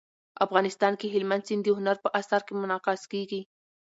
[0.45, 3.41] افغانستان کې هلمند سیند د هنر په اثار کې منعکس کېږي.